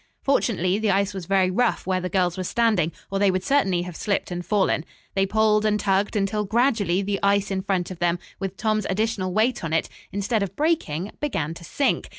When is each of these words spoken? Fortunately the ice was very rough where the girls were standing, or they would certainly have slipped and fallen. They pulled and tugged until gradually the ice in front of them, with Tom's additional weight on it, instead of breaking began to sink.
Fortunately 0.23 0.79
the 0.79 0.89
ice 0.89 1.13
was 1.13 1.27
very 1.27 1.51
rough 1.51 1.85
where 1.85 2.01
the 2.01 2.09
girls 2.09 2.35
were 2.35 2.43
standing, 2.43 2.91
or 3.11 3.19
they 3.19 3.29
would 3.29 3.43
certainly 3.43 3.83
have 3.83 3.95
slipped 3.95 4.31
and 4.31 4.43
fallen. 4.43 4.83
They 5.13 5.27
pulled 5.27 5.63
and 5.63 5.79
tugged 5.79 6.15
until 6.15 6.43
gradually 6.43 7.03
the 7.03 7.19
ice 7.21 7.51
in 7.51 7.61
front 7.61 7.91
of 7.91 7.99
them, 7.99 8.17
with 8.39 8.57
Tom's 8.57 8.87
additional 8.89 9.31
weight 9.31 9.63
on 9.63 9.73
it, 9.73 9.89
instead 10.11 10.41
of 10.41 10.55
breaking 10.55 11.11
began 11.19 11.53
to 11.53 11.63
sink. 11.63 12.09